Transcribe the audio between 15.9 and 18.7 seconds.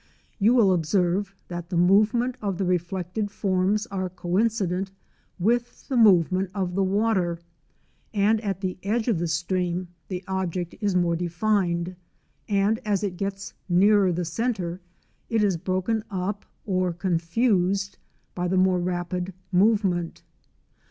up or confused by the